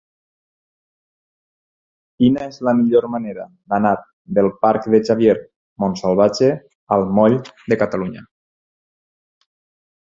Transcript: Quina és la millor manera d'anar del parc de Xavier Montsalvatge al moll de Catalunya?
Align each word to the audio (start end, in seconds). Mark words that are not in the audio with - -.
Quina 2.23 2.47
és 2.53 2.57
la 2.69 2.73
millor 2.79 3.05
manera 3.17 3.45
d'anar 3.75 3.93
del 4.39 4.51
parc 4.67 4.89
de 4.95 5.03
Xavier 5.11 5.37
Montsalvatge 5.85 6.51
al 6.99 7.09
moll 7.21 7.41
de 7.73 7.83
Catalunya? 7.85 8.29